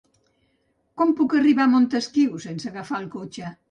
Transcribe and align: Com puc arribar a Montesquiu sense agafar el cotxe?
Com 1.03 1.13
puc 1.21 1.37
arribar 1.41 1.69
a 1.69 1.73
Montesquiu 1.77 2.43
sense 2.51 2.75
agafar 2.77 3.03
el 3.07 3.11
cotxe? 3.19 3.59